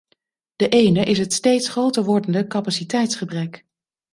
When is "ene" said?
0.69-1.03